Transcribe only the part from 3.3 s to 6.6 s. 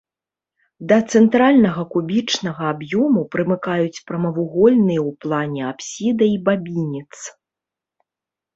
прымыкаюць прамавугольныя ў плане апсіда і